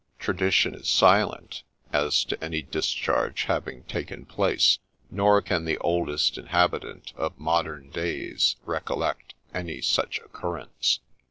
[0.17, 1.61] Tradition is silent
[1.93, 4.79] as to any discharge having taken place,
[5.11, 11.07] nor can the oldest in habitant of modern days recollect any such occurrence 1.